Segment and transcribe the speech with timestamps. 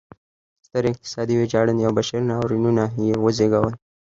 [0.65, 3.73] سترې اقتصادي ویجاړنې او بشري ناورینونه یې وزېږول.